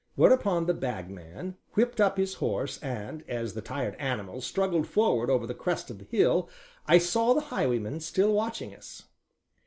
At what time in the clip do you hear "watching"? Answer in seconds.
8.33-8.73